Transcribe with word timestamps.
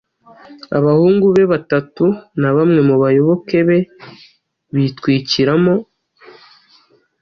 abahungu 0.77 1.25
be 1.35 1.43
batatu 1.53 2.05
na 2.39 2.49
bamwe 2.55 2.79
mu 2.87 2.95
bayoboke 3.01 3.57
be 3.67 3.79
bitwikiramo. 4.75 5.73